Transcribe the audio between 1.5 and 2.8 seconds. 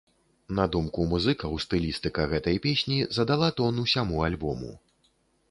стылістыка гэтай